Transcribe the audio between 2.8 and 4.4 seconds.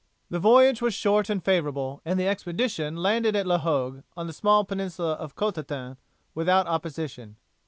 landed at La Hogue, on the